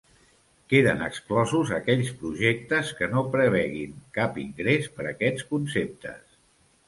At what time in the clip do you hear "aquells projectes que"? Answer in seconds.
1.77-3.09